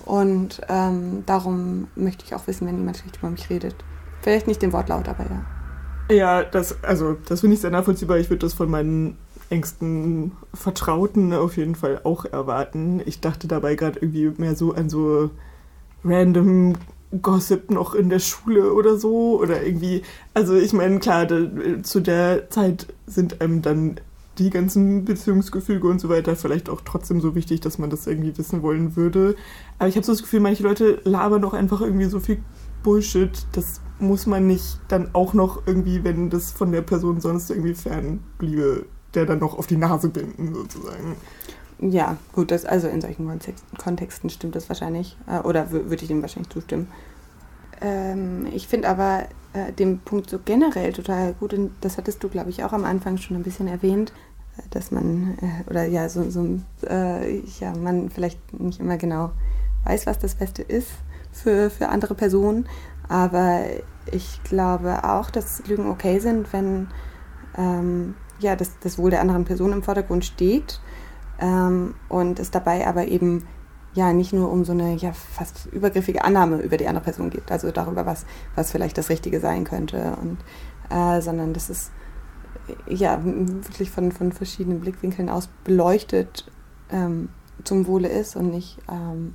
[0.04, 3.76] Und ähm, darum möchte ich auch wissen, wenn jemand schlecht über mich redet.
[4.22, 5.44] Vielleicht nicht den Wortlaut, aber ja.
[6.10, 8.18] Ja, das, also, das finde ich sehr nachvollziehbar.
[8.18, 9.16] Ich würde das von meinen
[9.52, 13.02] engsten Vertrauten auf jeden Fall auch erwarten.
[13.04, 15.30] Ich dachte dabei gerade irgendwie mehr so an so
[16.04, 16.74] random
[17.20, 20.02] Gossip noch in der Schule oder so oder irgendwie.
[20.32, 21.36] Also ich meine, klar, da,
[21.82, 24.00] zu der Zeit sind einem dann
[24.38, 28.36] die ganzen Beziehungsgefüge und so weiter vielleicht auch trotzdem so wichtig, dass man das irgendwie
[28.38, 29.36] wissen wollen würde.
[29.78, 32.38] Aber ich habe so das Gefühl, manche Leute labern doch einfach irgendwie so viel
[32.82, 33.46] Bullshit.
[33.52, 37.74] Das muss man nicht dann auch noch irgendwie, wenn das von der Person sonst irgendwie
[37.74, 41.16] fernbliebe, der dann noch auf die Nase binden, sozusagen.
[41.80, 43.28] Ja, gut, das, also in solchen
[43.76, 45.16] Kontexten stimmt das wahrscheinlich.
[45.26, 46.88] Äh, oder würde ich dem wahrscheinlich zustimmen.
[47.80, 52.28] Ähm, ich finde aber äh, den Punkt so generell total gut, und das hattest du,
[52.28, 54.12] glaube ich, auch am Anfang schon ein bisschen erwähnt,
[54.56, 59.32] äh, dass man, äh, oder ja, so, so äh, ja, man vielleicht nicht immer genau
[59.84, 60.90] weiß, was das Beste ist
[61.32, 62.68] für, für andere Personen.
[63.08, 63.64] Aber
[64.12, 66.86] ich glaube auch, dass Lügen okay sind, wenn
[67.58, 70.80] ähm, ja, das, das Wohl der anderen Person im Vordergrund steht
[71.40, 73.46] ähm, und es dabei aber eben
[73.94, 77.50] ja nicht nur um so eine ja fast übergriffige Annahme über die andere Person geht,
[77.50, 78.24] also darüber, was,
[78.54, 80.38] was vielleicht das Richtige sein könnte, und,
[80.90, 81.90] äh, sondern dass es
[82.88, 86.50] ja wirklich von, von verschiedenen Blickwinkeln aus beleuchtet
[86.90, 87.28] ähm,
[87.64, 89.34] zum Wohle ist und nicht ähm,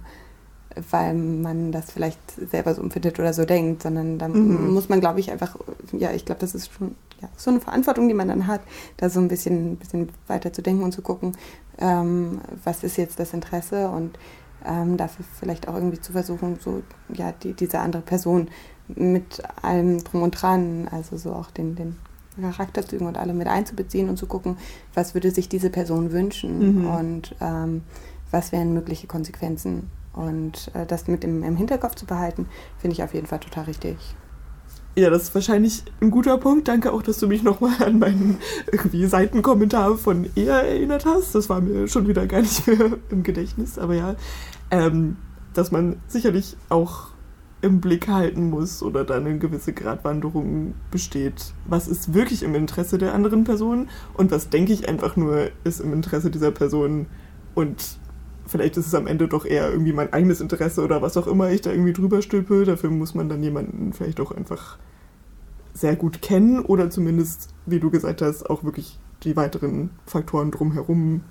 [0.92, 4.74] weil man das vielleicht selber so empfindet oder so denkt, sondern da mhm.
[4.74, 5.56] muss man, glaube ich, einfach,
[5.92, 8.62] ja, ich glaube, das ist schon ja, so eine Verantwortung, die man dann hat,
[8.98, 11.36] da so ein bisschen, ein bisschen weiter zu denken und zu gucken,
[11.80, 14.18] ähm, was ist jetzt das Interesse und
[14.66, 18.50] ähm, dafür vielleicht auch irgendwie zu versuchen, so ja, die, diese andere Person
[18.88, 21.98] mit allem drum und dran, also so auch den, den
[22.40, 24.58] Charakterzügen und allem mit einzubeziehen und zu gucken,
[24.94, 26.88] was würde sich diese Person wünschen mhm.
[26.88, 27.82] und ähm,
[28.32, 29.90] was wären mögliche Konsequenzen.
[30.14, 33.66] Und äh, das mit im, im Hinterkopf zu behalten, finde ich auf jeden Fall total
[33.66, 33.98] richtig.
[34.98, 36.68] Ja, das ist wahrscheinlich ein guter Punkt.
[36.68, 38.40] Danke auch, dass du mich nochmal an meinen
[38.72, 41.36] irgendwie Seitenkommentar von eher erinnert hast.
[41.36, 43.78] Das war mir schon wieder gar nicht mehr im Gedächtnis.
[43.78, 44.16] Aber ja,
[44.72, 45.18] ähm,
[45.54, 47.10] dass man sicherlich auch
[47.62, 51.54] im Blick halten muss oder da eine gewisse Gratwanderung besteht.
[51.66, 55.80] Was ist wirklich im Interesse der anderen Person und was denke ich einfach nur ist
[55.80, 57.06] im Interesse dieser Person
[57.54, 58.00] und
[58.48, 61.50] vielleicht ist es am Ende doch eher irgendwie mein eigenes Interesse oder was auch immer
[61.52, 62.66] ich da irgendwie drüber stülpe.
[62.66, 64.78] Dafür muss man dann jemanden vielleicht auch einfach
[65.74, 71.22] sehr gut kennen oder zumindest, wie du gesagt hast, auch wirklich die weiteren Faktoren drumherum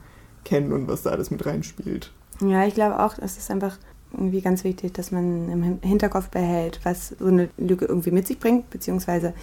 [0.45, 2.13] kennen und was da alles mit reinspielt.
[2.41, 3.79] Ja, ich glaube auch, es ist einfach
[4.13, 8.39] irgendwie ganz wichtig, dass man im Hinterkopf behält, was so eine Lüge irgendwie mit sich
[8.39, 9.35] bringt, beziehungsweise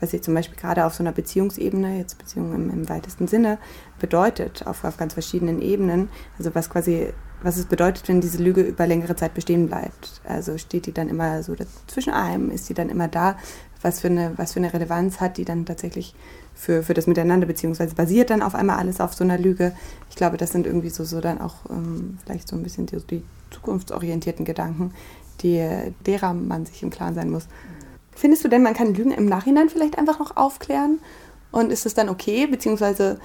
[0.00, 3.58] was sie zum Beispiel gerade auf so einer Beziehungsebene, jetzt Beziehung im, im weitesten Sinne,
[3.98, 6.08] bedeutet, auf, auf ganz verschiedenen Ebenen.
[6.38, 7.08] Also was quasi,
[7.42, 10.20] was es bedeutet, wenn diese Lüge über längere Zeit bestehen bleibt.
[10.24, 11.54] Also steht die dann immer so
[11.86, 13.36] zwischen einem, ist die dann immer da,
[13.82, 16.14] was für eine, was für eine Relevanz hat die dann tatsächlich
[16.54, 19.72] für, für das Miteinander, beziehungsweise basiert dann auf einmal alles auf so einer Lüge.
[20.10, 22.98] Ich glaube, das sind irgendwie so, so dann auch ähm, vielleicht so ein bisschen die,
[22.98, 24.92] die zukunftsorientierten Gedanken,
[25.42, 27.46] die, derer man sich im Klaren sein muss.
[28.16, 30.98] Findest du denn, man kann Lügen im Nachhinein vielleicht einfach noch aufklären?
[31.52, 33.20] Und ist es dann okay, beziehungsweise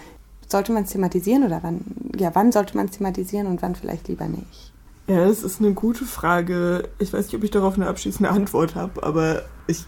[0.48, 1.82] sollte man es thematisieren oder wann,
[2.18, 4.74] ja, wann sollte man es thematisieren und wann vielleicht lieber nicht?
[5.08, 6.90] Ja, das ist eine gute Frage.
[7.00, 9.86] Ich weiß nicht, ob ich darauf eine abschließende Antwort habe, aber ich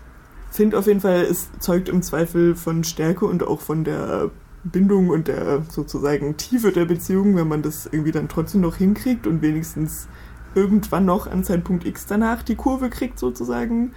[0.51, 4.31] finde auf jeden Fall, es zeugt im Zweifel von Stärke und auch von der
[4.63, 9.27] Bindung und der sozusagen Tiefe der Beziehung, wenn man das irgendwie dann trotzdem noch hinkriegt
[9.27, 10.07] und wenigstens
[10.55, 13.93] irgendwann noch an Zeitpunkt X danach die Kurve kriegt sozusagen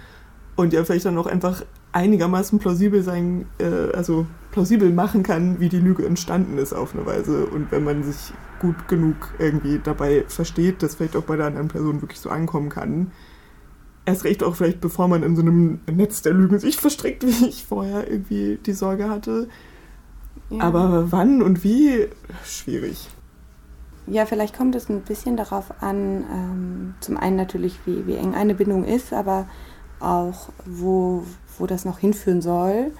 [0.57, 5.69] und ja vielleicht dann auch einfach einigermaßen plausibel sein, äh, also plausibel machen kann, wie
[5.69, 10.25] die Lüge entstanden ist auf eine Weise und wenn man sich gut genug irgendwie dabei
[10.27, 13.11] versteht, dass vielleicht auch bei der anderen Person wirklich so ankommen kann.
[14.05, 17.47] Erst recht auch vielleicht, bevor man in so einem Netz der Lügen sich verstrickt, wie
[17.47, 19.47] ich vorher irgendwie die Sorge hatte.
[20.49, 20.63] Ja.
[20.63, 22.07] Aber wann und wie?
[22.43, 23.09] Schwierig.
[24.07, 28.33] Ja, vielleicht kommt es ein bisschen darauf an, ähm, zum einen natürlich, wie, wie eng
[28.33, 29.47] eine Bindung ist, aber
[29.99, 31.23] auch, wo,
[31.57, 32.91] wo das noch hinführen soll.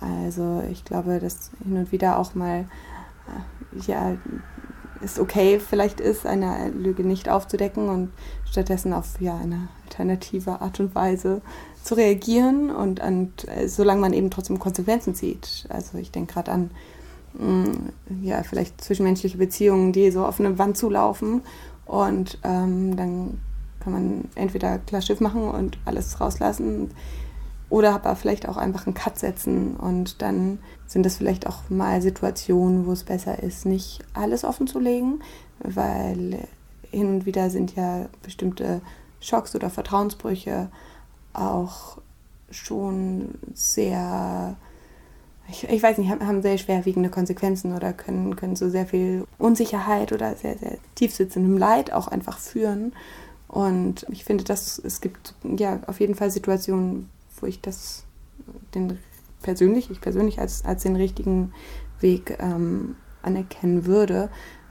[0.00, 2.66] Also ich glaube, dass hin und wieder auch mal
[3.28, 4.16] äh, ja,
[5.02, 8.10] es okay vielleicht ist, eine Lüge nicht aufzudecken und
[8.48, 11.40] stattdessen auf ja, eine alternative Art und Weise
[11.82, 15.66] zu reagieren und, und äh, solange man eben trotzdem Konsequenzen zieht.
[15.68, 16.70] Also ich denke gerade an
[17.34, 21.42] mm, ja, vielleicht zwischenmenschliche Beziehungen, die so auf eine Wand zulaufen
[21.86, 23.40] und ähm, dann
[23.82, 26.90] kann man entweder klar Schiff machen und alles rauslassen
[27.68, 32.02] oder aber vielleicht auch einfach einen Cut setzen und dann sind das vielleicht auch mal
[32.02, 35.20] Situationen, wo es besser ist, nicht alles offen zu legen,
[35.58, 36.46] weil
[36.90, 38.82] hin und wieder sind ja bestimmte
[39.20, 40.68] Schocks oder Vertrauensbrüche
[41.32, 41.98] auch
[42.50, 44.54] schon sehr,
[45.48, 50.12] ich, ich weiß nicht, haben sehr schwerwiegende Konsequenzen oder können, können zu sehr viel Unsicherheit
[50.12, 52.92] oder sehr, sehr tiefsitzendem Leid auch einfach führen.
[53.52, 58.04] Und ich finde, dass es gibt ja auf jeden Fall Situationen, wo ich das
[58.74, 58.98] den
[59.42, 61.52] persönlich, ich persönlich als, als den richtigen
[62.00, 64.30] Weg ähm, anerkennen würde,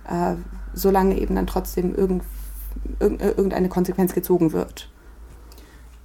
[0.09, 0.33] äh,
[0.73, 2.23] solange eben dann trotzdem irgend,
[2.99, 4.89] irg irgendeine Konsequenz gezogen wird.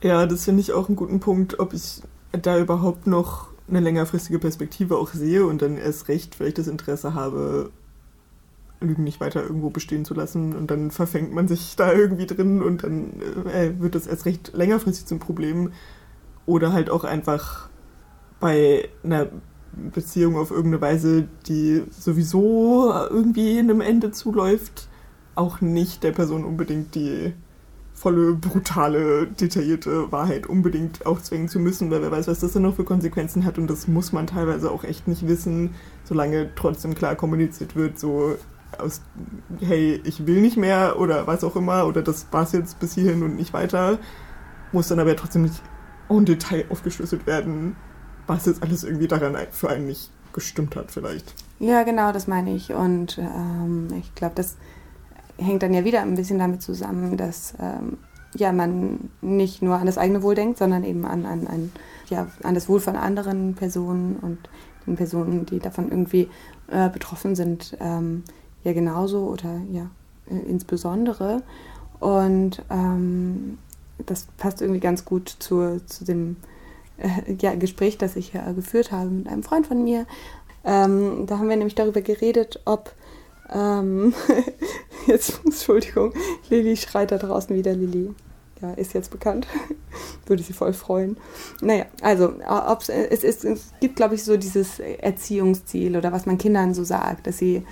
[0.02, 4.38] Ja, das finde ich auch einen guten Punkt, ob ich da überhaupt noch eine längerfristige
[4.38, 7.70] Perspektive auch sehe und dann erst recht vielleicht das Interesse habe,
[8.80, 10.54] Lügen nicht weiter irgendwo bestehen zu lassen.
[10.54, 13.20] Und dann verfängt man sich da irgendwie drin und dann
[13.52, 15.72] äh, wird das erst recht längerfristig zum Problem,
[16.46, 17.68] oder halt auch einfach
[18.40, 19.26] bei einer
[19.72, 24.88] Beziehung auf irgendeine Weise, die sowieso irgendwie einem Ende zuläuft,
[25.34, 27.34] auch nicht der Person unbedingt die
[27.92, 32.76] volle, brutale, detaillierte Wahrheit unbedingt aufzwängen zu müssen, weil wer weiß, was das dann noch
[32.76, 33.58] für Konsequenzen hat.
[33.58, 38.36] Und das muss man teilweise auch echt nicht wissen, solange trotzdem klar kommuniziert wird, so
[38.80, 39.00] aus,
[39.60, 43.22] hey, ich will nicht mehr oder was auch immer oder das war's jetzt bis hierhin
[43.22, 43.98] und nicht weiter,
[44.72, 45.62] muss dann aber trotzdem nicht
[46.08, 47.76] en Detail aufgeschlüsselt werden,
[48.26, 51.34] was jetzt alles irgendwie daran für einen nicht gestimmt hat vielleicht.
[51.58, 52.72] Ja, genau, das meine ich.
[52.72, 54.56] Und ähm, ich glaube, das
[55.38, 57.98] hängt dann ja wieder ein bisschen damit zusammen, dass ähm,
[58.34, 61.72] ja, man nicht nur an das eigene Wohl denkt, sondern eben an, an, an,
[62.08, 64.38] ja, an das Wohl von anderen Personen und
[64.86, 66.28] den Personen, die davon irgendwie
[66.68, 68.24] äh, betroffen sind, ähm,
[68.66, 69.88] ja genauso oder ja
[70.28, 71.42] äh, insbesondere.
[72.00, 73.58] Und ähm,
[74.04, 76.36] das passt irgendwie ganz gut zu, zu dem
[76.98, 80.06] äh, ja, Gespräch, das ich ja geführt habe mit einem Freund von mir.
[80.64, 82.92] Ähm, da haben wir nämlich darüber geredet, ob
[83.50, 84.12] ähm,
[85.06, 86.12] jetzt, Entschuldigung,
[86.50, 88.12] Lilly schreit da draußen wieder, Lilly.
[88.60, 89.46] Ja, ist jetzt bekannt.
[90.26, 91.18] Würde sie voll freuen.
[91.60, 96.38] Naja, also ob's, es, ist, es gibt, glaube ich, so dieses Erziehungsziel oder was man
[96.38, 97.62] Kindern so sagt, dass sie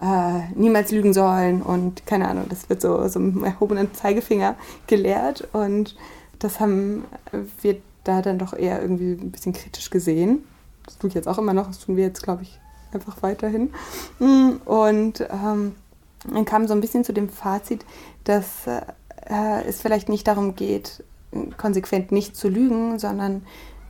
[0.00, 4.56] äh, niemals lügen sollen und keine Ahnung, das wird so, so mit erhobenen Zeigefinger
[4.86, 5.96] gelehrt und
[6.38, 7.04] das haben
[7.60, 10.44] wir da dann doch eher irgendwie ein bisschen kritisch gesehen.
[10.84, 12.58] Das tue ich jetzt auch immer noch, das tun wir jetzt, glaube ich,
[12.92, 13.70] einfach weiterhin.
[14.18, 15.74] Mm, und ähm,
[16.32, 17.84] dann kam so ein bisschen zu dem Fazit,
[18.24, 21.04] dass äh, es vielleicht nicht darum geht,
[21.56, 23.42] konsequent nicht zu lügen, sondern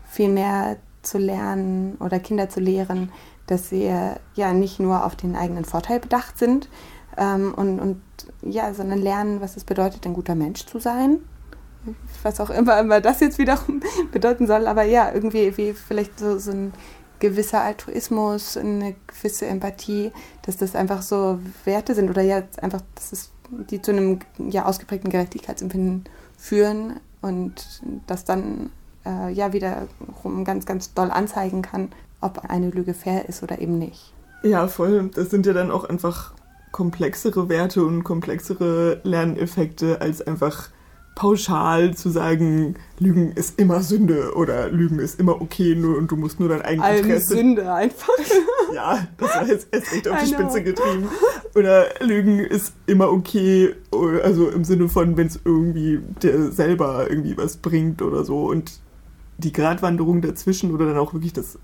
[0.09, 3.13] vielmehr zu lernen oder Kinder zu lehren,
[3.49, 3.91] dass sie
[4.35, 6.69] ja nicht nur auf den eigenen Vorteil bedacht sind
[7.19, 8.01] ähm, und, und
[8.43, 11.19] ja, sondern lernen, was es bedeutet, ein guter Mensch zu sein.
[12.23, 13.81] Was auch immer, immer das jetzt wiederum
[14.13, 16.73] bedeuten soll, aber ja, irgendwie wie vielleicht so, so ein
[17.19, 23.13] gewisser Altruismus, eine gewisse Empathie, dass das einfach so Werte sind oder ja einfach, dass
[23.13, 26.05] es die zu einem ja ausgeprägten Gerechtigkeitsempfinden
[26.37, 28.71] führen und das dann
[29.07, 29.53] äh, ja
[30.29, 34.13] wiederum ganz, ganz doll anzeigen kann, ob eine Lüge fair ist oder eben nicht.
[34.43, 35.11] Ja, voll.
[35.15, 36.33] Das sind ja dann auch einfach
[36.71, 40.71] komplexere Werte und komplexere Lerneffekte, als einfach
[41.15, 46.17] pauschal zu sagen, Lügen ist immer Sünde oder Lügen ist immer okay nur und du
[46.17, 47.35] musst nur dein eigenes Interesse.
[47.35, 48.13] Sünde einfach.
[48.75, 51.09] ja, das war jetzt erst echt auf die Spitze getrieben.
[51.57, 53.75] Oder Lügen ist immer okay,
[54.23, 58.45] also im Sinne von, wenn es irgendwie dir selber irgendwie was bringt oder so.
[58.45, 58.79] Und
[59.39, 61.59] die Gratwanderung dazwischen oder dann auch wirklich das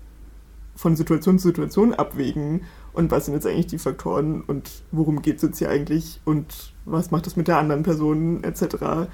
[0.75, 5.37] von Situation zu Situation abwägen und was sind jetzt eigentlich die Faktoren und worum geht
[5.37, 9.09] es jetzt hier eigentlich und was macht das mit der anderen Person etc.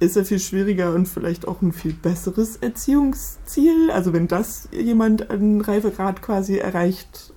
[0.00, 3.90] Ist ja viel schwieriger und vielleicht auch ein viel besseres Erziehungsziel.
[3.90, 7.32] Also wenn das jemand an Reifegrad quasi erreicht,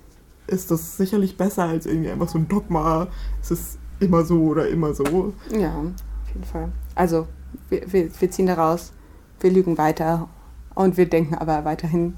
[0.47, 3.07] ist das sicherlich besser als irgendwie einfach so ein Dogma,
[3.41, 5.33] es ist immer so oder immer so.
[5.51, 6.71] Ja, auf jeden Fall.
[6.95, 7.27] Also
[7.69, 8.91] wir, wir, wir ziehen daraus,
[9.39, 10.29] wir lügen weiter
[10.77, 12.17] und wir denken aber weiterhin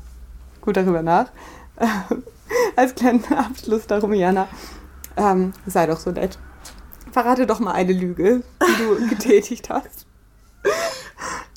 [0.61, 1.31] gut darüber nach.
[2.75, 4.47] als kleinen Abschluss darum, Jana,
[5.15, 6.37] ähm, sei doch so nett.
[7.11, 10.05] Verrate doch mal eine Lüge, die du getätigt hast.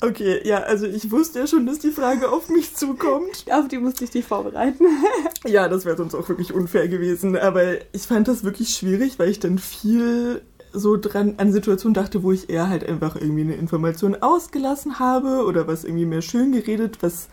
[0.01, 3.45] Okay, ja, also ich wusste ja schon, dass die Frage auf mich zukommt.
[3.51, 4.85] Auf die musste ich dich vorbereiten.
[5.45, 7.37] ja, das wäre sonst auch wirklich unfair gewesen.
[7.37, 10.41] Aber ich fand das wirklich schwierig, weil ich dann viel
[10.73, 15.45] so dran an Situationen dachte, wo ich eher halt einfach irgendwie eine Information ausgelassen habe
[15.45, 17.29] oder was irgendwie mehr schön geredet, was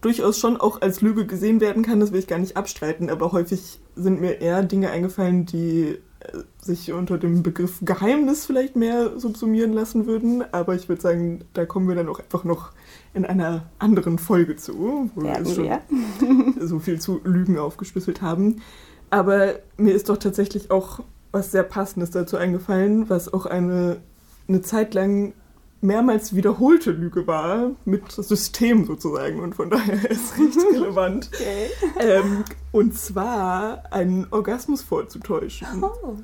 [0.00, 3.32] durchaus schon auch als Lüge gesehen werden kann, das will ich gar nicht abstreiten, aber
[3.32, 9.18] häufig sind mir eher Dinge eingefallen, die äh, sich unter dem Begriff Geheimnis vielleicht mehr
[9.18, 10.44] subsumieren lassen würden.
[10.52, 12.70] Aber ich würde sagen, da kommen wir dann auch einfach noch
[13.14, 16.66] in einer anderen Folge zu, wo Werden wir schon wir.
[16.66, 18.62] so viel zu Lügen aufgeschlüsselt haben.
[19.10, 21.00] Aber mir ist doch tatsächlich auch
[21.32, 24.00] was sehr Passendes dazu eingefallen, was auch eine,
[24.48, 25.34] eine Zeit lang
[25.80, 31.30] mehrmals wiederholte Lüge war, mit System sozusagen und von daher ist es recht relevant.
[31.32, 31.68] Okay.
[32.00, 35.82] Ähm, und zwar einen Orgasmus vorzutäuschen.
[35.82, 36.16] Oh.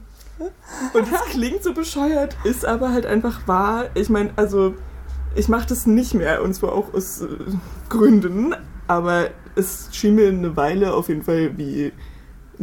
[0.93, 3.87] Und es klingt so bescheuert, ist aber halt einfach wahr.
[3.95, 4.75] Ich meine, also
[5.37, 7.29] ich mache das nicht mehr und zwar auch aus äh,
[7.89, 8.55] Gründen,
[8.89, 11.93] aber es schien mir eine Weile auf jeden Fall wie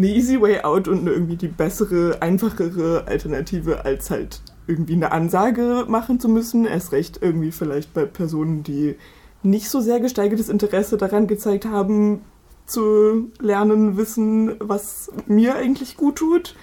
[0.04, 5.86] eine easy way out und irgendwie die bessere, einfachere Alternative als halt irgendwie eine Ansage
[5.88, 6.66] machen zu müssen.
[6.66, 8.96] Erst recht irgendwie vielleicht bei Personen, die
[9.44, 12.22] nicht so sehr gesteigertes Interesse daran gezeigt haben,
[12.66, 16.56] zu lernen, wissen, was mir eigentlich gut tut.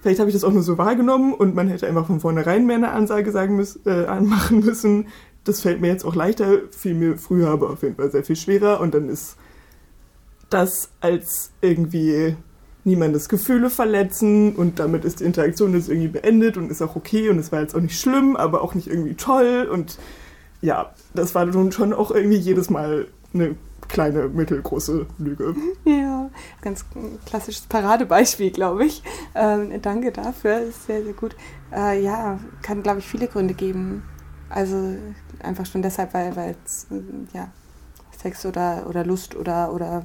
[0.00, 2.76] Vielleicht habe ich das auch nur so wahrgenommen und man hätte einfach von vornherein mehr
[2.76, 5.08] eine Ansage sagen müssen, äh, machen müssen.
[5.44, 8.36] Das fällt mir jetzt auch leichter, fiel mir früher aber auf jeden Fall sehr viel
[8.36, 9.36] schwerer und dann ist
[10.50, 12.36] das als irgendwie
[12.86, 17.28] niemandes Gefühle verletzen und damit ist die Interaktion jetzt irgendwie beendet und ist auch okay
[17.28, 19.98] und es war jetzt auch nicht schlimm, aber auch nicht irgendwie toll und
[20.62, 23.56] ja, das war nun schon auch irgendwie jedes Mal eine
[23.88, 25.54] kleine, mittelgroße Lüge.
[25.84, 26.30] Ja,
[26.62, 26.84] ganz
[27.24, 29.02] klassisches Paradebeispiel, glaube ich.
[29.34, 31.36] Ähm, danke dafür, ist sehr, sehr gut.
[31.72, 34.02] Äh, ja, kann, glaube ich, viele Gründe geben.
[34.48, 34.96] Also
[35.42, 36.86] einfach schon deshalb, weil es
[37.32, 37.48] ja,
[38.20, 40.04] Sex oder, oder Lust oder, oder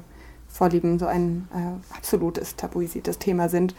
[0.52, 3.76] Vorlieben so ein äh, absolutes tabuisiertes Thema sind.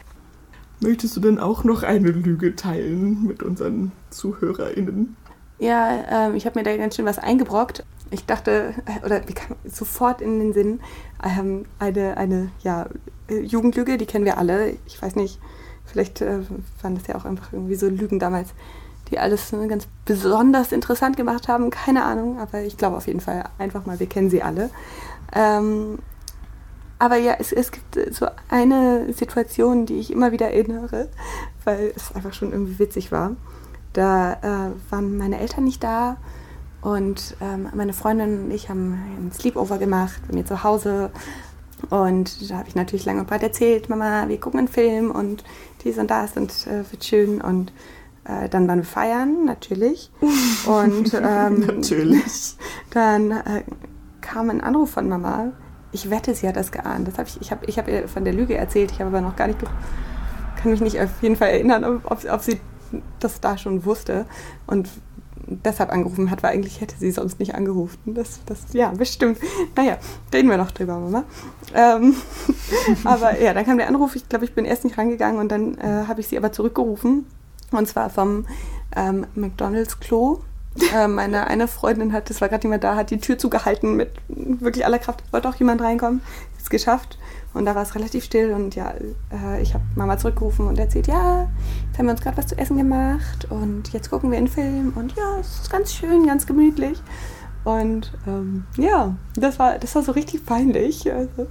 [0.81, 5.17] Möchtest du denn auch noch eine Lüge teilen mit unseren ZuhörerInnen?
[5.59, 7.85] Ja, ähm, ich habe mir da ganz schön was eingebrockt.
[8.11, 10.81] Ich dachte, äh, oder mir kam sofort in den Sinn,
[11.23, 12.89] ähm, eine, eine ja,
[13.29, 14.77] äh, Jugendlüge, die kennen wir alle.
[14.87, 15.39] Ich weiß nicht,
[15.85, 16.41] vielleicht äh,
[16.83, 18.49] waren das ja auch einfach irgendwie so Lügen damals,
[19.11, 21.71] die alles äh, ganz besonders interessant gemacht haben.
[21.71, 24.69] Keine Ahnung, aber ich glaube auf jeden Fall einfach mal, wir kennen sie alle.
[25.33, 26.01] Ähm,
[27.03, 31.09] aber ja, es, es gibt so eine Situation, die ich immer wieder erinnere,
[31.65, 33.35] weil es einfach schon irgendwie witzig war.
[33.93, 36.17] Da äh, waren meine Eltern nicht da
[36.81, 41.11] und ähm, meine Freundin und ich haben einen Sleepover gemacht bei mir zu Hause.
[41.91, 45.43] Und da habe ich natürlich lange und breit erzählt, Mama, wir gucken einen Film und
[45.83, 47.41] dies und das und äh, wird schön.
[47.41, 47.73] Und
[48.23, 50.13] äh, dann waren wir feiern, natürlich.
[50.69, 52.55] Und ähm, Natürlich.
[52.91, 53.65] dann äh,
[54.21, 55.51] kam ein Anruf von Mama.
[55.93, 57.07] Ich wette, sie hat das geahnt.
[57.09, 58.91] Das hab ich ich habe ich hab ihr von der Lüge erzählt.
[58.91, 62.25] Ich habe aber noch gar nicht, kann mich nicht auf jeden Fall erinnern, ob, ob,
[62.31, 62.61] ob sie
[63.21, 64.27] das da schon wusste
[64.67, 64.89] und
[65.47, 68.15] deshalb angerufen hat, weil eigentlich hätte sie sonst nicht angerufen.
[68.15, 69.39] Das, das, ja, bestimmt.
[69.77, 69.99] Naja,
[70.33, 71.25] reden wir noch drüber, Mama.
[71.75, 72.15] Ähm,
[73.05, 74.17] aber ja, dann kam der Anruf.
[74.17, 77.27] Ich glaube, ich bin erst nicht rangegangen und dann äh, habe ich sie aber zurückgerufen.
[77.71, 78.47] Und zwar vom
[78.95, 80.41] ähm, McDonalds-Klo.
[80.95, 84.11] Äh, meine eine Freundin hat, das war gerade jemand da, hat die Tür zugehalten mit
[84.29, 85.23] wirklich aller Kraft.
[85.31, 86.23] Wollte auch jemand reinkommen.
[86.59, 87.19] Ist geschafft.
[87.55, 88.95] Und da war es relativ still und ja,
[89.31, 91.49] äh, ich habe Mama zurückgerufen und erzählt, ja,
[91.87, 94.95] jetzt haben wir uns gerade was zu essen gemacht und jetzt gucken wir einen Film
[94.97, 97.03] und ja, es ist ganz schön, ganz gemütlich.
[97.65, 101.13] Und ähm, ja, das war, das war so richtig peinlich.
[101.13, 101.47] Also,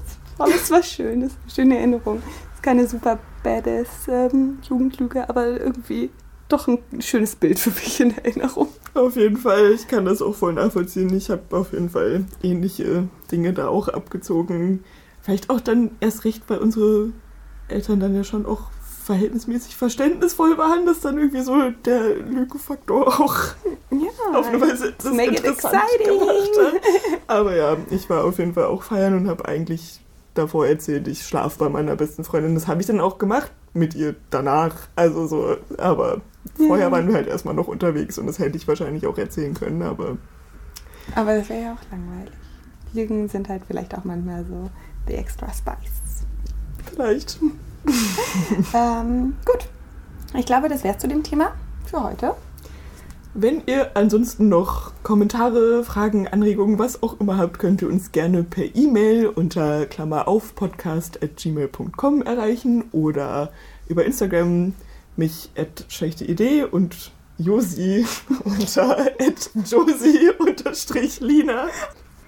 [0.56, 2.18] es war, schön, das ist eine schöne Erinnerung.
[2.18, 6.10] Es ist keine super badass ähm, Jugendlüge, aber irgendwie
[6.52, 8.68] doch ein schönes Bild für mich in Erinnerung.
[8.94, 11.14] Auf jeden Fall, ich kann das auch voll nachvollziehen.
[11.16, 14.84] Ich habe auf jeden Fall ähnliche Dinge da auch abgezogen.
[15.22, 17.12] Vielleicht auch dann erst recht, weil unsere
[17.68, 18.70] Eltern dann ja schon auch
[19.04, 23.36] verhältnismäßig verständnisvoll waren, dass dann irgendwie so der Lügenfaktor auch
[23.90, 26.20] Ja, auf eine Weise das make it interessant exciting.
[26.20, 27.20] gemacht hat.
[27.28, 30.00] Aber ja, ich war auf jeden Fall auch feiern und habe eigentlich
[30.34, 32.56] davor erzählt, ich schlafe bei meiner besten Freundin.
[32.56, 34.76] Das habe ich dann auch gemacht mit ihr danach.
[34.96, 36.22] Also so, aber.
[36.56, 39.82] Vorher waren wir halt erstmal noch unterwegs und das hätte ich wahrscheinlich auch erzählen können,
[39.82, 40.18] aber
[41.16, 42.34] Aber das wäre ja auch langweilig.
[42.94, 44.70] Lügen sind halt vielleicht auch manchmal so
[45.08, 46.26] the extra spice.
[46.90, 47.40] vielleicht.
[48.74, 49.68] ähm, gut.
[50.38, 51.54] Ich glaube, das wäre zu dem Thema
[51.86, 52.36] für heute.
[53.34, 58.44] Wenn ihr ansonsten noch Kommentare, Fragen, Anregungen, was auch immer habt, könnt ihr uns gerne
[58.44, 63.52] per E-Mail unter Klammer auf podcast.gmail.com erreichen oder
[63.88, 64.74] über Instagram
[65.18, 68.06] mich at schlechte Idee und Josi
[68.44, 71.68] unter at Josi unterstrich Lina.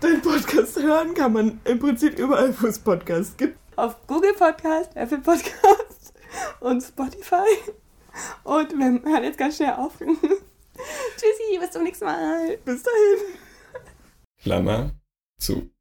[0.02, 3.58] Den Podcast hören kann man im Prinzip überall, wo es Podcasts gibt.
[3.76, 6.14] Auf Google Podcast, Apple Podcast
[6.60, 7.48] und Spotify.
[8.44, 9.98] Und wir hören jetzt ganz schnell auf.
[9.98, 12.58] Tschüssi, bis zum nächsten Mal.
[12.66, 13.38] Bis dahin.
[14.42, 14.92] Klammer
[15.40, 15.73] zu.